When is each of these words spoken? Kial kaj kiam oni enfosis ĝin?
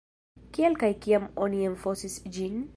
Kial 0.57 0.77
kaj 0.85 0.89
kiam 1.05 1.29
oni 1.45 1.63
enfosis 1.71 2.21
ĝin? 2.39 2.61